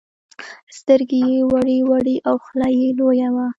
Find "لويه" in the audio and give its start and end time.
2.99-3.29